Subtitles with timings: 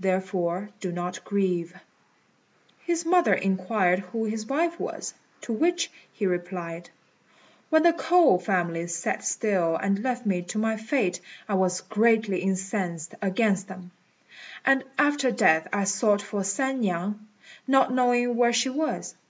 [0.00, 1.78] Therefore do not grieve."
[2.86, 6.88] His mother inquired who his wife was, to which he replied,
[7.68, 12.38] "When the K'ou family sat still and left me to my fate I was greatly
[12.40, 13.90] incensed against them;
[14.64, 17.28] and after death I sought for San niang,
[17.66, 19.14] not knowing where she was.